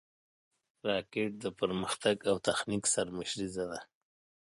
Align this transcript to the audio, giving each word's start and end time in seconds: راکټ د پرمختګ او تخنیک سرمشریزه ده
راکټ 0.87 1.31
د 1.43 1.45
پرمختګ 1.59 2.15
او 2.29 2.35
تخنیک 2.47 2.83
سرمشریزه 2.93 3.65
ده 3.71 3.79